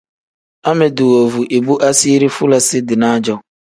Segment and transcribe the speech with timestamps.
[0.69, 3.35] Amedi woovu ibu asiiri fulasi-dinaa-jo.